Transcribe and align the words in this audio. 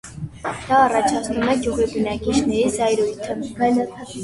Դա 0.45 0.79
առաջացնում 0.85 1.51
է 1.51 1.55
գյուղի 1.67 1.87
բնակիչների 1.93 2.65
զայրույթը։ 2.79 3.39